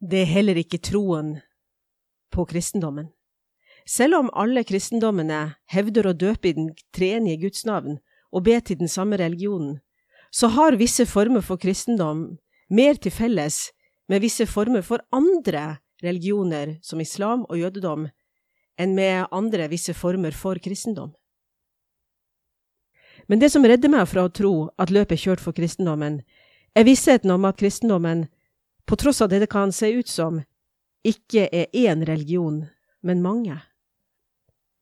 det 0.04 0.24
er 0.24 0.34
heller 0.34 0.60
ikke 0.60 0.82
troen 0.84 1.38
på 2.34 2.46
kristendommen. 2.50 3.12
Selv 3.86 4.18
om 4.20 4.32
alle 4.34 4.64
kristendommene 4.64 5.56
hevder 5.72 6.08
å 6.08 6.16
døpe 6.16 6.50
i 6.50 6.56
den 6.56 6.70
treenige 6.96 7.46
Guds 7.48 7.66
navn 7.68 8.00
og 8.32 8.46
be 8.48 8.56
til 8.62 8.80
den 8.80 8.92
samme 8.92 9.20
religionen, 9.20 9.80
så 10.32 10.50
har 10.56 10.80
visse 10.80 11.06
former 11.06 11.44
for 11.46 11.62
kristendom 11.62 12.26
mer 12.74 12.98
til 12.98 13.14
felles 13.14 13.70
med 14.10 14.24
visse 14.24 14.48
former 14.50 14.82
for 14.82 15.04
andre 15.14 15.80
religioner, 16.04 16.78
som 16.82 17.00
islam 17.00 17.46
og 17.50 17.60
jødedom, 17.60 18.08
enn 18.80 18.96
med 18.96 19.28
andre 19.32 19.70
visse 19.72 19.94
former 19.94 20.36
for 20.36 20.60
kristendom. 20.60 21.14
Men 23.28 23.40
det 23.40 23.52
som 23.54 23.64
redder 23.64 23.92
meg 23.92 24.08
fra 24.12 24.26
å 24.26 24.32
tro 24.34 24.54
at 24.82 24.92
løpet 24.92 25.16
er 25.16 25.24
kjørt 25.28 25.44
for 25.44 25.56
kristendommen, 25.56 26.22
er 26.76 26.88
vissheten 26.88 27.32
om 27.32 27.46
at 27.46 27.60
kristendommen 27.60 28.28
på 28.86 28.98
tross 29.00 29.22
av 29.22 29.30
det 29.30 29.44
det 29.44 29.52
kan 29.52 29.72
se 29.72 29.92
ut 29.94 30.10
som, 30.10 30.42
ikke 31.04 31.48
er 31.52 31.68
én 31.74 32.06
religion, 32.06 32.66
men 33.02 33.22
mange. 33.22 33.58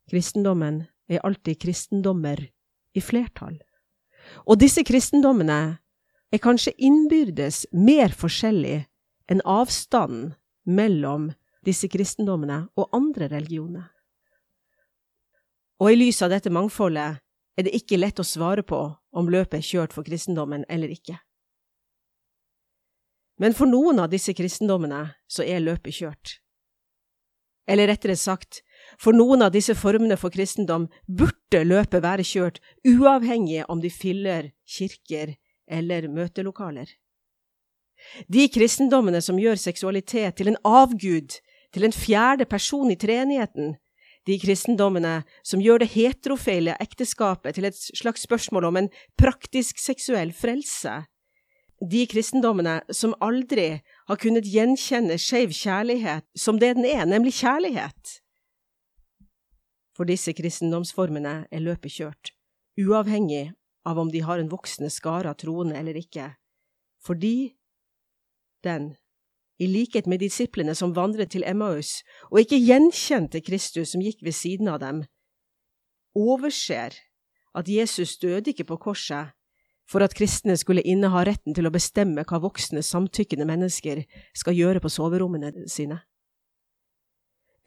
Kristendommen 0.10 0.86
er 1.10 1.23
alltid 1.25 1.60
kristendommer 1.62 2.43
i 2.93 3.01
flertall. 3.01 3.58
Og 4.45 4.60
disse 4.62 4.84
kristendommene 4.86 5.77
er 6.32 6.41
kanskje 6.41 6.73
innbyrdes 6.77 7.65
mer 7.73 8.13
forskjellig 8.15 8.84
enn 9.32 9.43
avstanden 9.47 10.34
mellom 10.65 11.32
disse 11.65 11.89
kristendommene 11.91 12.65
og 12.77 12.93
andre 12.95 13.30
religioner. 13.32 13.89
Og 15.82 15.91
i 15.91 15.97
lys 15.97 16.21
av 16.21 16.30
dette 16.34 16.54
mangfoldet 16.54 17.21
er 17.58 17.65
det 17.65 17.73
ikke 17.75 17.99
lett 17.99 18.21
å 18.21 18.27
svare 18.27 18.63
på 18.65 18.82
om 19.17 19.30
løpet 19.30 19.60
er 19.60 19.65
kjørt 19.65 19.93
for 19.95 20.06
kristendommen 20.06 20.65
eller 20.69 20.93
ikke. 20.93 21.17
Men 23.41 23.56
for 23.58 23.69
noen 23.69 23.99
av 24.04 24.12
disse 24.12 24.36
kristendommene 24.38 25.01
så 25.25 25.45
er 25.47 25.63
løpet 25.63 25.97
kjørt. 25.97 26.38
Eller 27.69 27.89
rettere 27.89 28.17
sagt, 28.17 28.62
for 29.01 29.15
noen 29.17 29.41
av 29.45 29.54
disse 29.54 29.73
formene 29.77 30.17
for 30.19 30.34
kristendom 30.34 30.88
burde 31.08 31.63
løpet 31.65 32.04
være 32.04 32.25
kjørt, 32.25 32.60
uavhengig 32.86 33.63
om 33.69 33.82
de 33.82 33.89
fyller 33.93 34.51
kirker 34.69 35.36
eller 35.71 36.10
møtelokaler. 36.12 36.89
De 38.27 38.47
kristendommene 38.49 39.21
som 39.21 39.39
gjør 39.39 39.60
seksualitet 39.62 40.38
til 40.38 40.51
en 40.51 40.60
avgud, 40.65 41.38
til 41.71 41.86
en 41.88 41.95
fjerde 41.95 42.47
person 42.49 42.91
i 42.91 42.97
treenigheten, 42.99 43.77
de 44.27 44.38
kristendommene 44.41 45.21
som 45.47 45.62
gjør 45.63 45.82
det 45.82 45.93
heterofile 45.95 46.75
ekteskapet 46.84 47.58
til 47.58 47.65
et 47.69 47.77
slags 47.77 48.25
spørsmål 48.27 48.67
om 48.69 48.77
en 48.82 48.89
praktisk 49.17 49.82
seksuell 49.82 50.34
frelse, 50.36 50.99
de 51.81 52.05
kristendommene 52.05 52.81
som 52.93 53.15
aldri 53.25 53.81
har 54.07 54.19
kunnet 54.21 54.45
gjenkjenne 54.45 55.17
skeiv 55.17 55.53
kjærlighet 55.55 56.27
som 56.37 56.59
det 56.61 56.75
den 56.77 56.85
er, 56.85 57.05
nemlig 57.09 57.33
kjærlighet. 57.39 58.19
For 59.97 60.05
disse 60.05 60.33
kristendomsformene 60.37 61.47
er 61.51 61.63
løpet 61.65 61.95
kjørt, 61.97 62.31
uavhengig 62.77 63.51
av 63.85 63.97
om 63.97 64.11
de 64.13 64.21
har 64.21 64.39
en 64.39 64.51
voksende 64.51 64.91
skare 64.93 65.33
av 65.33 65.39
troende 65.41 65.77
eller 65.77 65.97
ikke, 65.97 66.35
fordi 67.01 67.57
den, 68.63 68.93
i 69.57 69.65
likhet 69.65 70.05
med 70.05 70.21
disiplene 70.21 70.75
som 70.77 70.93
vandret 70.93 71.33
til 71.33 71.45
Emmaus 71.45 72.01
og 72.29 72.43
ikke 72.43 72.61
gjenkjente 72.61 73.41
Kristus 73.41 73.93
som 73.93 74.05
gikk 74.05 74.21
ved 74.25 74.37
siden 74.37 74.69
av 74.69 74.81
dem, 74.85 75.03
overser 76.13 76.93
at 77.57 77.69
Jesus 77.69 78.17
døde 78.21 78.53
ikke 78.53 78.69
på 78.69 78.77
korset 78.77 79.33
for 79.91 80.04
at 80.06 80.15
kristne 80.15 80.56
skulle 80.58 80.84
inneha 80.88 81.25
retten 81.27 81.56
til 81.56 81.67
å 81.67 81.73
bestemme 81.73 82.23
hva 82.23 82.39
voksne, 82.39 82.80
samtykkende 82.80 83.47
mennesker 83.49 84.06
skal 84.38 84.56
gjøre 84.56 84.80
på 84.84 84.91
soverommene 84.91 85.67
sine. 85.67 85.99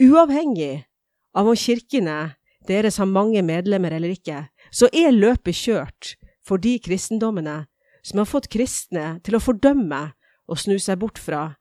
Uavhengig 0.01 0.87
av 1.37 1.51
om 1.51 1.59
kirkene 1.59 2.35
deres 2.67 2.97
har 2.97 3.11
mange 3.11 3.43
medlemmer 3.45 3.93
eller 3.93 4.15
ikke, 4.17 4.47
så 4.73 4.89
er 4.97 5.13
løpet 5.13 5.59
kjørt 5.59 6.15
for 6.45 6.61
de 6.61 6.79
kristendommene 6.81 7.67
som 8.05 8.21
har 8.21 8.29
fått 8.29 8.51
kristne 8.53 9.19
til 9.25 9.37
å 9.37 9.43
fordømme 9.45 10.01
og 10.49 10.61
snu 10.61 10.79
seg 10.81 11.01
bort 11.01 11.21
fra 11.21 11.55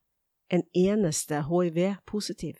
en 0.53 0.63
eneste 0.75 1.43
hiv-positiv. 1.47 2.55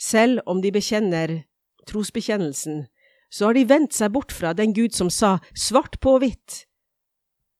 Selv 0.00 0.42
om 0.46 0.60
de 0.62 0.72
bekjenner 0.74 1.42
trosbekjennelsen 1.88 2.86
så 3.32 3.48
har 3.48 3.56
de 3.56 3.64
vendt 3.64 3.96
seg 3.96 4.12
bort 4.12 4.32
fra 4.34 4.52
den 4.52 4.74
Gud 4.76 4.92
som 4.94 5.08
sa 5.10 5.38
svart 5.56 5.98
på 6.04 6.18
hvitt 6.20 6.66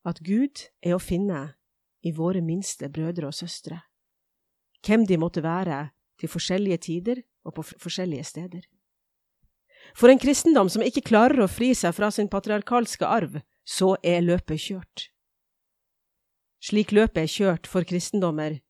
at 0.04 0.20
Gud 0.26 0.66
er 0.84 0.96
å 0.96 1.02
finne 1.02 1.54
i 2.02 2.12
våre 2.12 2.42
minste 2.44 2.90
brødre 2.92 3.30
og 3.30 3.36
søstre, 3.36 3.78
hvem 4.84 5.06
de 5.06 5.18
måtte 5.22 5.44
være 5.44 5.92
til 6.20 6.30
forskjellige 6.32 6.82
tider 6.88 7.22
og 7.46 7.54
på 7.56 7.64
forskjellige 7.70 8.26
steder. 8.26 8.66
For 9.98 10.10
en 10.10 10.20
kristendom 10.20 10.68
som 10.70 10.82
ikke 10.84 11.04
klarer 11.06 11.44
å 11.44 11.50
fri 11.50 11.72
seg 11.78 11.94
fra 11.94 12.10
sin 12.14 12.30
patriarkalske 12.30 13.06
arv, 13.06 13.40
så 13.64 13.94
er 14.02 14.24
løpet 14.24 14.60
kjørt. 14.60 15.08
Slik 16.62 16.92
løpet 16.94 17.24
er 17.24 17.30
kjørt 17.30 17.66
for 17.70 17.86
kristendommer, 17.86 18.60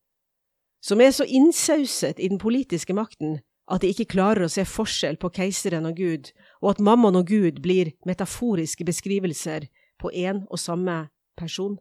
som 0.83 1.01
er 1.01 1.13
så 1.15 1.25
innsauset 1.25 2.19
i 2.19 2.29
den 2.29 2.41
politiske 2.41 2.93
makten 2.97 3.39
at 3.71 3.83
de 3.83 3.91
ikke 3.93 4.09
klarer 4.11 4.45
å 4.45 4.51
se 4.51 4.65
forskjell 4.67 5.17
på 5.21 5.31
keiseren 5.37 5.87
og 5.87 5.97
Gud, 5.99 6.31
og 6.61 6.75
at 6.75 6.83
mammon 6.83 7.15
og 7.19 7.29
Gud 7.31 7.61
blir 7.63 7.93
metaforiske 8.07 8.85
beskrivelser 8.87 9.69
på 10.01 10.11
én 10.11 10.43
og 10.49 10.59
samme 10.59 10.97
person. 11.39 11.77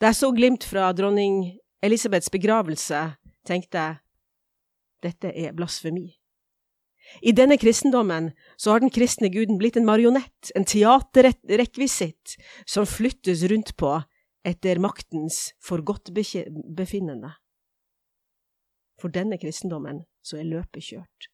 Da 0.00 0.12
jeg 0.12 0.20
så 0.20 0.30
glimt 0.32 0.64
fra 0.64 0.92
dronning 0.96 1.58
Elisabeths 1.84 2.30
begravelse, 2.32 3.02
tenkte 3.46 3.82
jeg 3.82 3.98
dette 5.04 5.30
er 5.34 5.52
blasfemi. 5.54 6.08
I 7.24 7.32
denne 7.32 7.56
kristendommen 7.56 8.32
så 8.60 8.74
har 8.74 8.82
den 8.82 8.92
kristne 8.92 9.30
guden 9.32 9.58
blitt 9.60 9.78
en 9.78 9.86
marionett, 9.88 10.50
en 10.54 10.66
teaterrekvisitt, 10.68 12.36
som 12.66 12.86
flyttes 12.88 13.46
rundt 13.48 13.74
på 13.80 13.94
etter 14.46 14.80
maktens 14.82 15.52
forgodtbefinnende. 15.64 17.32
For 18.98 19.12
denne 19.14 19.38
kristendommen 19.38 20.02
så 20.26 20.40
er 20.40 20.48
løpet 20.50 20.82
kjørt. 20.82 21.28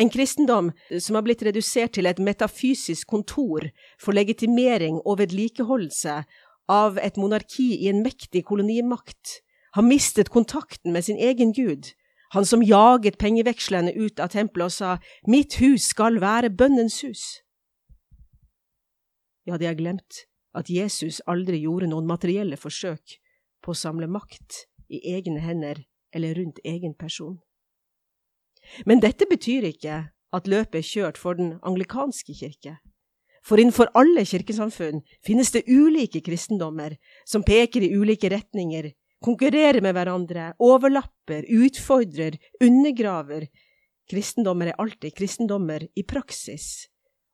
En 0.00 0.10
kristendom 0.10 0.70
som 0.98 1.16
har 1.18 1.24
blitt 1.26 1.44
redusert 1.44 1.92
til 1.94 2.08
et 2.08 2.18
metafysisk 2.18 3.06
kontor 3.12 3.68
for 4.00 4.16
legitimering 4.16 4.98
og 5.04 5.20
vedlikeholdelse 5.20 6.22
av 6.72 6.98
et 7.02 7.18
monarki 7.20 7.68
i 7.84 7.90
en 7.90 8.00
mektig 8.02 8.46
kolonimakt, 8.48 9.42
har 9.76 9.84
mistet 9.84 10.32
kontakten 10.32 10.92
med 10.92 11.04
sin 11.04 11.20
egen 11.20 11.52
gud, 11.52 11.92
han 12.32 12.48
som 12.48 12.64
jaget 12.64 13.18
pengevekslene 13.20 13.92
ut 13.92 14.20
av 14.20 14.32
tempelet 14.32 14.70
og 14.70 14.72
sa 14.72 14.90
Mitt 15.28 15.58
hus 15.60 15.90
skal 15.92 16.16
være 16.20 16.50
bønnens 16.50 17.02
hus. 17.04 17.22
Ja, 19.44 19.58
de 19.58 19.68
har 19.68 19.76
glemt 19.76 20.24
at 20.56 20.70
Jesus 20.70 21.20
aldri 21.28 21.60
gjorde 21.64 21.90
noen 21.92 22.08
materielle 22.08 22.56
forsøk 22.56 23.18
på 23.64 23.72
å 23.72 23.76
samle 23.76 24.08
makt 24.08 24.64
i 24.92 25.02
egne 25.12 25.42
hender 25.44 25.82
eller 26.14 26.34
rundt 26.38 26.60
egen 26.64 26.94
person. 26.94 27.38
Men 28.86 29.02
dette 29.02 29.26
betyr 29.28 29.66
ikke 29.72 29.98
at 30.32 30.48
løpet 30.48 30.80
er 30.80 30.88
kjørt 30.88 31.20
for 31.20 31.38
den 31.38 31.56
anglikanske 31.66 32.34
kirke. 32.38 32.78
For 33.42 33.58
innenfor 33.58 33.90
alle 33.98 34.22
kirkesamfunn 34.26 35.02
finnes 35.26 35.50
det 35.54 35.66
ulike 35.66 36.22
kristendommer 36.22 36.94
som 37.26 37.42
peker 37.42 37.82
i 37.82 37.90
ulike 37.98 38.30
retninger, 38.30 38.92
konkurrerer 39.22 39.82
med 39.82 39.96
hverandre, 39.96 40.52
overlapper, 40.62 41.46
utfordrer, 41.50 42.38
undergraver. 42.62 43.48
Kristendommer 44.10 44.70
er 44.70 44.78
alltid 44.82 45.14
kristendommer 45.18 45.84
i 45.94 46.04
praksis, 46.06 46.86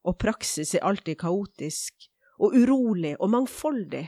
og 0.05 0.19
praksis 0.21 0.75
er 0.77 0.85
alltid 0.89 1.19
kaotisk 1.21 2.09
og 2.39 2.57
urolig 2.57 3.15
og 3.19 3.33
mangfoldig. 3.35 4.07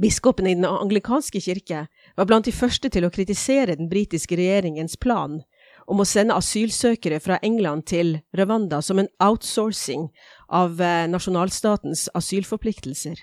Biskopene 0.00 0.50
i 0.50 0.56
den 0.56 0.64
anglikanske 0.64 1.40
kirke 1.40 1.86
var 2.16 2.28
blant 2.28 2.46
de 2.48 2.54
første 2.54 2.88
til 2.88 3.04
å 3.04 3.10
kritisere 3.12 3.76
den 3.76 3.90
britiske 3.90 4.36
regjeringens 4.38 4.96
plan 4.96 5.42
om 5.86 6.00
å 6.00 6.06
sende 6.08 6.36
asylsøkere 6.38 7.18
fra 7.20 7.36
England 7.44 7.84
til 7.90 8.14
Rwanda 8.38 8.80
som 8.82 9.02
en 9.02 9.10
outsourcing 9.20 10.08
av 10.48 10.80
eh, 10.80 11.04
nasjonalstatens 11.10 12.06
asylforpliktelser. 12.16 13.20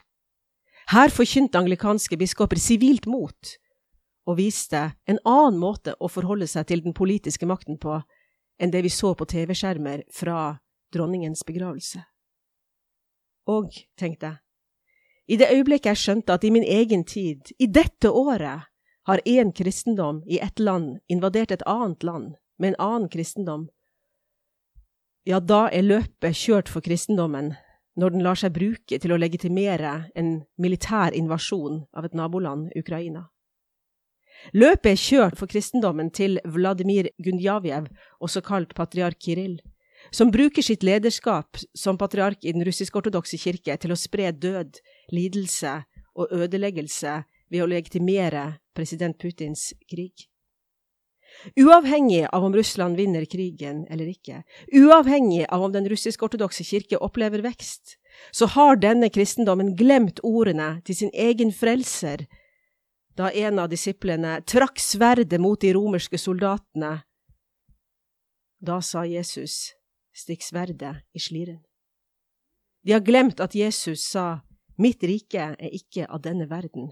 Her 0.93 1.13
forkynte 1.13 1.58
anglikanske 1.58 2.17
biskoper 2.17 2.62
sivilt 2.62 3.08
mot 3.10 3.55
og 4.29 4.38
viste 4.38 4.91
en 5.10 5.19
annen 5.25 5.58
måte 5.62 5.95
å 5.97 6.10
forholde 6.12 6.47
seg 6.49 6.67
til 6.69 6.84
den 6.86 6.93
politiske 6.97 7.49
makten 7.49 7.79
på 7.82 7.97
enn 8.60 8.73
det 8.73 8.84
vi 8.86 8.91
så 8.93 9.15
på 9.17 9.25
TV-skjermer 9.29 10.03
fra 10.13 10.60
dronningens 10.93 11.45
begravelse. 11.47 12.03
Og, 13.49 13.73
tenkte 13.97 14.27
jeg, 14.27 14.41
i 15.29 15.37
det 15.37 15.51
øyeblikket 15.53 15.93
jeg 15.93 16.01
skjønte 16.03 16.33
at 16.33 16.43
i 16.43 16.51
min 16.51 16.65
egen 16.65 17.03
tid, 17.05 17.53
i 17.59 17.67
dette 17.69 18.09
året, 18.09 18.65
har 19.05 19.21
én 19.25 19.51
kristendom 19.55 20.23
i 20.27 20.39
ett 20.41 20.59
land 20.59 20.99
invadert 21.07 21.51
et 21.51 21.65
annet 21.65 22.03
land 22.03 22.33
med 22.57 22.73
en 22.73 22.79
annen 22.79 23.09
kristendom, 23.09 23.69
ja, 25.29 25.39
da 25.39 25.67
er 25.69 25.85
løpet 25.85 26.37
kjørt 26.37 26.69
for 26.71 26.81
kristendommen 26.81 27.51
når 27.99 28.13
den 28.15 28.23
lar 28.25 28.39
seg 28.39 28.53
bruke 28.55 28.97
til 29.01 29.11
å 29.13 29.19
legitimere 29.19 30.09
en 30.17 30.39
militær 30.57 31.13
invasjon 31.13 31.83
av 31.93 32.07
et 32.07 32.15
naboland, 32.17 32.71
Ukraina. 32.79 33.27
Løpet 34.55 34.93
er 34.93 35.01
kjørt 35.01 35.37
for 35.37 35.51
kristendommen 35.51 36.09
til 36.15 36.39
Vladimir 36.47 37.11
Gundjavjev, 37.19 37.89
også 38.23 38.41
kalt 38.45 38.73
patriark 38.77 39.19
Kirill, 39.19 39.59
som 40.11 40.31
bruker 40.31 40.65
sitt 40.65 40.83
lederskap 40.83 41.57
som 41.77 41.97
patriark 41.97 42.45
i 42.45 42.53
den 42.55 42.65
russisk-ortodokse 42.65 43.37
kirke 43.41 43.77
til 43.77 43.93
å 43.93 43.99
spre 43.99 44.31
død, 44.31 44.81
lidelse 45.13 45.75
og 46.15 46.33
ødeleggelse 46.33 47.21
ved 47.49 47.63
å 47.63 47.69
legitimere 47.69 48.59
president 48.75 49.17
Putins 49.21 49.71
krig. 49.89 50.29
Uavhengig 51.55 52.25
av 52.33 52.43
om 52.43 52.55
Russland 52.55 52.97
vinner 52.97 53.25
krigen 53.29 53.85
eller 53.89 54.09
ikke, 54.09 54.41
uavhengig 54.73 55.45
av 55.45 55.63
om 55.63 55.73
den 55.73 55.87
russisk-ortodokse 55.89 56.65
kirke 56.65 56.97
opplever 56.97 57.43
vekst, 57.45 57.97
så 58.33 58.49
har 58.55 58.79
denne 58.81 59.11
kristendommen 59.13 59.75
glemt 59.77 60.19
ordene 60.25 60.79
til 60.85 60.97
sin 60.97 61.13
egen 61.13 61.53
frelser 61.55 62.25
da 63.19 63.29
en 63.35 63.59
av 63.59 63.69
disiplene 63.71 64.39
trakk 64.47 64.79
sverdet 64.79 65.39
mot 65.41 65.59
de 65.61 65.73
romerske 65.75 66.17
soldatene. 66.19 67.01
Da 68.59 68.79
sa 68.83 69.05
Jesus, 69.07 69.75
stikk 70.19 70.43
sverdet 70.45 70.99
i 71.15 71.21
sliren. 71.23 71.62
De 72.86 72.95
har 72.95 73.03
glemt 73.03 73.41
at 73.43 73.55
Jesus 73.55 74.03
sa, 74.05 74.41
mitt 74.79 75.03
rike 75.03 75.51
er 75.55 75.75
ikke 75.75 76.08
av 76.08 76.23
denne 76.23 76.47
verden. 76.49 76.91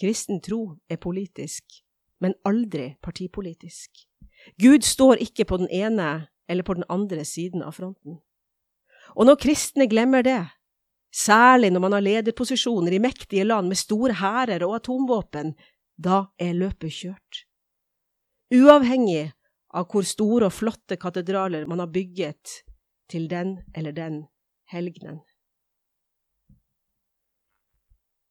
Kristen 0.00 0.42
tro 0.44 0.76
er 0.90 1.00
politisk, 1.00 1.80
men 2.20 2.34
aldri 2.44 2.94
partipolitisk. 3.02 4.06
Gud 4.60 4.84
står 4.84 5.22
ikke 5.22 5.46
på 5.48 5.60
den 5.62 5.70
ene 5.72 6.28
eller 6.48 6.66
på 6.66 6.74
den 6.74 6.84
andre 6.88 7.24
siden 7.24 7.62
av 7.62 7.78
fronten. 7.78 8.20
Og 9.14 9.26
når 9.26 9.38
kristne 9.40 9.86
glemmer 9.88 10.22
det, 10.26 10.42
Særlig 11.16 11.70
når 11.72 11.80
man 11.80 11.94
har 11.96 12.04
lederposisjoner 12.04 12.92
i 12.92 13.00
mektige 13.00 13.44
land 13.44 13.70
med 13.70 13.78
store 13.80 14.18
hærer 14.20 14.64
og 14.66 14.74
atomvåpen. 14.76 15.54
Da 15.96 16.26
er 16.38 16.52
løpet 16.52 16.92
kjørt. 16.92 17.46
Uavhengig 18.52 19.32
av 19.74 19.88
hvor 19.90 20.06
store 20.06 20.48
og 20.48 20.54
flotte 20.54 20.98
katedraler 21.00 21.66
man 21.66 21.82
har 21.82 21.90
bygget 21.92 22.60
til 23.10 23.28
den 23.30 23.58
eller 23.74 23.92
den 23.92 24.24
helgenen. 24.70 25.20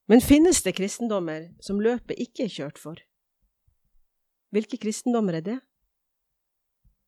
Men 0.07 0.21
finnes 0.21 0.61
det 0.63 0.75
kristendommer 0.77 1.49
som 1.65 1.81
løpet 1.81 2.19
ikke 2.21 2.45
er 2.45 2.53
kjørt 2.53 2.77
for? 2.77 2.99
Hvilke 4.53 4.77
kristendommer 4.77 5.39
er 5.39 5.45
det? 5.45 5.59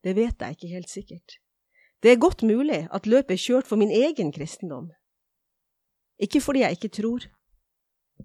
Det 0.02 0.16
vet 0.16 0.40
jeg 0.42 0.56
ikke 0.56 0.72
helt 0.72 0.90
sikkert. 0.90 1.38
Det 2.02 2.10
er 2.12 2.22
godt 2.22 2.42
mulig 2.42 2.86
at 2.94 3.06
løpet 3.06 3.34
er 3.34 3.42
kjørt 3.42 3.66
for 3.66 3.78
min 3.78 3.90
egen 3.90 4.32
kristendom. 4.34 4.90
Ikke 6.18 6.40
fordi 6.40 6.60
jeg 6.64 6.78
ikke 6.78 6.94
tror, 6.98 7.26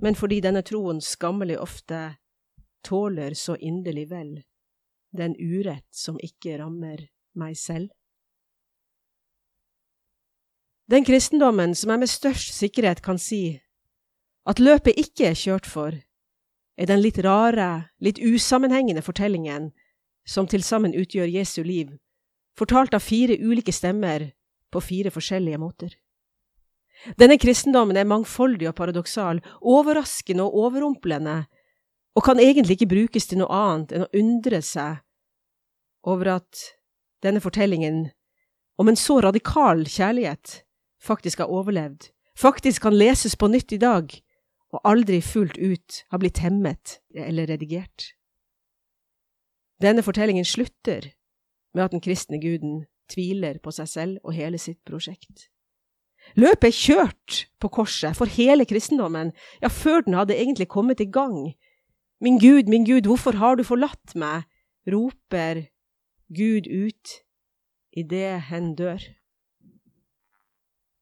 men 0.01 0.15
fordi 0.15 0.39
denne 0.41 0.61
troen 0.65 1.01
skammelig 1.01 1.59
ofte 1.61 2.15
tåler 2.85 3.37
så 3.37 3.55
inderlig 3.55 4.09
vel 4.09 4.33
den 5.13 5.36
urett 5.38 5.88
som 5.93 6.17
ikke 6.21 6.58
rammer 6.62 7.08
meg 7.38 7.58
selv. 7.58 7.89
Den 10.91 11.06
kristendommen 11.08 11.76
som 11.78 11.93
jeg 11.93 12.02
med 12.02 12.12
størst 12.12 12.52
sikkerhet 12.58 13.02
kan 13.06 13.21
si 13.21 13.62
at 14.49 14.60
løpet 14.60 14.99
ikke 14.99 15.30
er 15.30 15.39
kjørt 15.39 15.69
for, 15.69 15.95
er 16.76 16.89
den 16.89 16.99
litt 16.99 17.21
rare, 17.23 17.93
litt 18.04 18.19
usammenhengende 18.19 19.02
fortellingen 19.06 19.71
som 20.28 20.47
til 20.49 20.63
sammen 20.63 20.95
utgjør 20.97 21.32
Jesu 21.32 21.62
liv, 21.63 21.93
fortalt 22.60 22.95
av 22.97 23.06
fire 23.06 23.38
ulike 23.39 23.71
stemmer 23.71 24.32
på 24.73 24.82
fire 24.84 25.13
forskjellige 25.13 25.62
måter. 25.62 25.93
Denne 27.19 27.38
kristendommen 27.39 27.97
er 27.99 28.08
mangfoldig 28.08 28.69
og 28.69 28.78
paradoksal, 28.78 29.41
overraskende 29.62 30.43
og 30.43 30.67
overrumplende, 30.67 31.43
og 32.13 32.26
kan 32.26 32.39
egentlig 32.39 32.78
ikke 32.78 32.91
brukes 32.93 33.28
til 33.28 33.41
noe 33.41 33.52
annet 33.56 33.95
enn 33.95 34.06
å 34.06 34.12
undre 34.19 34.62
seg 34.65 35.02
over 36.03 36.35
at 36.37 36.63
denne 37.23 37.41
fortellingen 37.43 38.09
om 38.77 38.89
en 38.89 38.99
så 38.99 39.19
radikal 39.21 39.85
kjærlighet 39.87 40.63
faktisk 41.03 41.43
har 41.43 41.51
overlevd, 41.51 42.09
faktisk 42.39 42.85
kan 42.85 42.97
leses 42.97 43.35
på 43.35 43.47
nytt 43.51 43.75
i 43.75 43.81
dag, 43.81 44.09
og 44.73 44.81
aldri 44.89 45.21
fullt 45.21 45.57
ut 45.57 46.03
har 46.11 46.21
blitt 46.21 46.41
hemmet 46.41 46.97
eller 47.13 47.47
redigert. 47.47 48.13
Denne 49.81 50.03
fortellingen 50.03 50.45
slutter 50.47 51.11
med 51.73 51.85
at 51.85 51.93
den 51.93 52.01
kristne 52.01 52.39
guden 52.41 52.85
tviler 53.11 53.59
på 53.61 53.73
seg 53.75 53.89
selv 53.89 54.23
og 54.23 54.33
hele 54.33 54.57
sitt 54.61 54.79
prosjekt. 54.87 55.49
Løpet 56.39 56.69
er 56.69 56.77
kjørt 56.77 57.39
på 57.59 57.69
korset 57.69 58.15
for 58.17 58.31
hele 58.31 58.65
kristendommen, 58.65 59.33
ja, 59.61 59.67
før 59.67 60.05
den 60.07 60.15
hadde 60.17 60.37
egentlig 60.39 60.69
kommet 60.71 61.03
i 61.03 61.09
gang. 61.11 61.51
Min 62.23 62.39
Gud, 62.39 62.71
min 62.71 62.87
Gud, 62.87 63.05
hvorfor 63.05 63.37
har 63.37 63.59
du 63.59 63.63
forlatt 63.67 64.15
meg? 64.15 64.47
roper 64.89 65.67
Gud 66.33 66.67
ut 66.67 67.19
idet 67.93 68.41
hen 68.49 68.73
dør. 68.75 69.01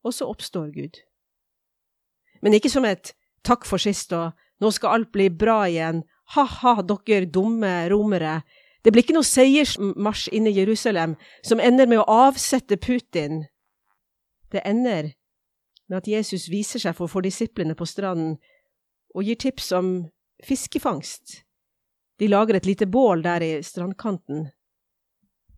Og 0.04 0.14
så 0.14 0.28
oppstår 0.28 0.72
Gud. 0.76 1.02
Men 2.42 2.58
ikke 2.58 2.72
som 2.74 2.86
et 2.86 3.14
takk 3.46 3.66
for 3.70 3.82
sist 3.82 4.14
og 4.18 4.34
nå 4.62 4.72
skal 4.74 4.98
alt 4.98 5.12
bli 5.14 5.30
bra 5.30 5.64
igjen, 5.70 6.04
ha-ha, 6.36 6.82
dere 6.86 7.26
dumme 7.26 7.72
romere. 7.90 8.42
Det 8.82 8.94
blir 8.94 9.06
ikke 9.06 9.18
noe 9.18 9.28
seiersmarsj 9.28 10.30
inn 10.34 10.50
i 10.50 10.56
Jerusalem 10.56 11.16
som 11.46 11.62
ender 11.62 11.90
med 11.90 12.02
å 12.02 12.20
avsette 12.28 12.78
Putin. 12.82 13.46
Det 14.52 14.64
ender 14.66 15.14
med 15.90 16.02
at 16.02 16.10
Jesus 16.10 16.48
viser 16.50 16.82
seg 16.82 16.96
for, 16.98 17.12
for 17.12 17.26
disiplene 17.26 17.76
på 17.78 17.88
stranden 17.90 18.38
og 19.16 19.28
gir 19.28 19.38
tips 19.38 19.72
om 19.76 19.92
fiskefangst. 20.46 21.42
De 22.22 22.30
lager 22.30 22.58
et 22.58 22.70
lite 22.70 22.88
bål 22.88 23.24
der 23.26 23.44
i 23.44 23.52
strandkanten, 23.66 24.48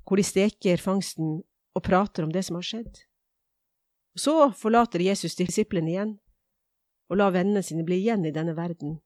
hvor 0.04 0.20
de 0.20 0.26
steker 0.26 0.82
fangsten 0.82 1.42
og 1.74 1.84
prater 1.84 2.26
om 2.26 2.32
det 2.32 2.44
som 2.46 2.60
har 2.60 2.68
skjedd. 2.68 3.02
Så 4.16 4.52
forlater 4.58 5.02
Jesus 5.02 5.36
disiplene 5.36 5.89
igjen 5.89 6.12
og 7.10 7.18
lar 7.20 7.34
vennene 7.34 7.63
sine 7.66 7.86
bli 7.86 8.00
igjen 8.02 8.26
i 8.26 8.34
denne 8.34 8.56
verden, 8.58 9.00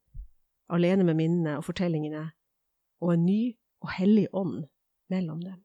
alene 0.71 1.05
med 1.07 1.17
minnene 1.19 1.57
og 1.59 1.65
fortellingene, 1.67 2.25
og 3.03 3.13
en 3.13 3.25
ny 3.25 3.41
og 3.83 3.93
hellig 3.97 4.27
ånd 4.33 4.65
mellom 5.11 5.39
dem. 5.43 5.61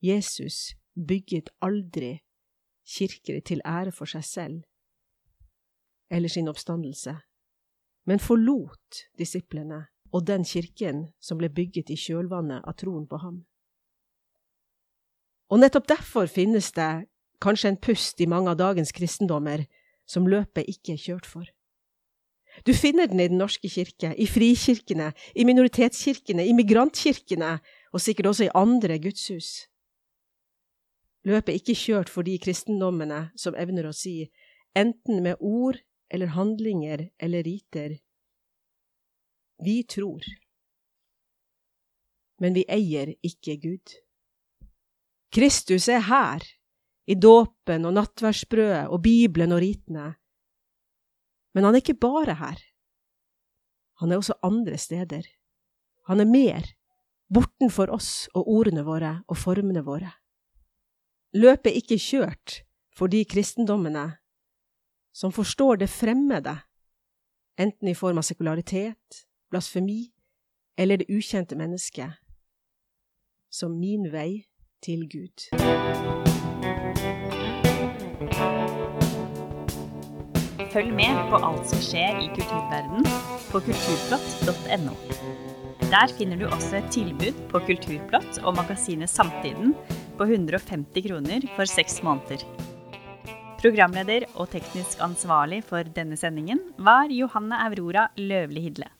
Jesus 0.00 0.76
bygget 0.94 1.50
aldri 1.60 2.20
kirker 2.86 3.40
til 3.44 3.62
ære 3.66 3.92
for 3.92 4.08
seg 4.08 4.24
selv 4.24 4.62
eller 6.10 6.30
sin 6.30 6.48
oppstandelse, 6.48 7.16
men 8.06 8.22
forlot 8.22 9.02
disiplene 9.18 9.86
og 10.14 10.26
den 10.28 10.44
kirken 10.46 11.08
som 11.18 11.40
ble 11.40 11.50
bygget 11.50 11.90
i 11.90 11.98
kjølvannet 11.98 12.62
av 12.62 12.76
troen 12.78 13.08
på 13.10 13.18
ham. 13.24 13.40
Og 15.50 15.60
nettopp 15.62 15.86
derfor 15.88 16.26
finnes 16.30 16.72
det 16.74 17.06
kanskje 17.42 17.70
en 17.72 17.80
pust 17.82 18.20
i 18.20 18.26
mange 18.30 18.50
av 18.50 18.58
dagens 18.58 18.92
kristendommer 18.96 19.66
som 20.08 20.26
løpet 20.26 20.68
ikke 20.70 20.94
er 20.94 21.02
kjørt 21.02 21.28
for. 21.28 21.46
Du 22.64 22.72
finner 22.72 23.06
den 23.06 23.20
i 23.20 23.28
Den 23.28 23.38
norske 23.38 23.68
kirke, 23.68 24.14
i 24.16 24.26
frikirkene, 24.26 25.12
i 25.34 25.44
minoritetskirkene, 25.44 26.46
i 26.46 26.54
migrantkirkene 26.56 27.58
og 27.92 28.00
sikkert 28.00 28.30
også 28.32 28.46
i 28.46 28.54
andre 28.54 28.98
gudshus. 28.98 29.66
Løpet 31.26 31.52
er 31.52 31.60
ikke 31.60 31.74
kjørt 31.74 32.08
for 32.08 32.22
de 32.22 32.38
kristendommene 32.38 33.30
som 33.36 33.54
evner 33.58 33.90
å 33.90 33.92
si, 33.92 34.30
enten 34.74 35.22
med 35.22 35.36
ord 35.40 35.82
eller 36.08 36.32
handlinger 36.32 37.08
eller 37.18 37.42
riter, 37.42 37.98
vi 39.58 39.82
tror, 39.88 40.24
men 42.40 42.54
vi 42.54 42.66
eier 42.68 43.14
ikke 43.24 43.56
Gud. 43.56 44.05
Kristus 45.34 45.88
er 45.88 46.04
her, 46.06 46.44
i 47.06 47.14
dåpen 47.14 47.86
og 47.86 47.94
nattverdsbrødet 47.94 48.86
og 48.90 49.02
Bibelen 49.02 49.54
og 49.54 49.62
ritene. 49.62 50.14
Men 51.54 51.64
han 51.64 51.74
er 51.74 51.82
ikke 51.82 51.98
bare 52.02 52.34
her. 52.34 52.58
Han 54.02 54.12
er 54.12 54.20
også 54.20 54.36
andre 54.42 54.78
steder. 54.78 55.26
Han 56.06 56.20
er 56.20 56.28
mer, 56.30 56.66
bortenfor 57.32 57.86
for 57.86 57.94
oss 57.94 58.28
og 58.34 58.48
ordene 58.48 58.84
våre 58.86 59.20
og 59.26 59.38
formene 59.38 59.82
våre. 59.86 60.12
Løpet 61.34 61.70
er 61.70 61.78
ikke 61.80 61.98
kjørt 61.98 62.60
for 62.96 63.10
de 63.12 63.24
kristendommene 63.28 64.16
som 65.16 65.32
forstår 65.32 65.80
det 65.80 65.88
fremmede, 65.90 66.54
enten 67.58 67.88
i 67.88 67.96
form 67.96 68.20
av 68.20 68.26
sekularitet, 68.28 69.24
blasfemi 69.50 70.12
eller 70.76 71.00
det 71.00 71.08
ukjente 71.08 71.56
mennesket, 71.56 72.12
som 73.48 73.78
min 73.80 74.10
vei 74.12 74.45
til 74.84 75.06
Gud. 75.10 75.48
Følg 80.72 80.92
med 80.92 81.22
på 81.30 81.40
alt 81.40 81.70
som 81.70 81.80
skjer 81.80 82.20
i 82.20 82.28
kulturverdenen 82.36 83.06
på 83.48 83.62
kulturplott.no. 83.64 84.96
Der 85.86 86.10
finner 86.18 86.40
du 86.40 86.48
også 86.50 86.80
et 86.80 86.88
tilbud 86.90 87.36
på 87.52 87.60
Kulturplott 87.68 88.40
og 88.42 88.56
magasinet 88.58 89.10
Samtiden 89.12 89.70
på 90.18 90.26
150 90.26 91.06
kroner 91.06 91.46
for 91.54 91.70
seks 91.70 92.00
måneder. 92.02 92.42
Programleder 93.62 94.26
og 94.34 94.50
teknisk 94.50 95.00
ansvarlig 95.06 95.62
for 95.68 95.86
denne 95.96 96.18
sendingen 96.18 96.60
var 96.76 97.14
Johanne 97.14 97.62
Aurora 97.68 98.08
Løvli 98.18 98.66
Hidle. 98.66 98.90